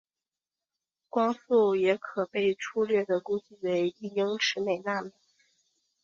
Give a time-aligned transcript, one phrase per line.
[1.09, 5.11] 光速也可以被初略地估计为一英尺每纳秒。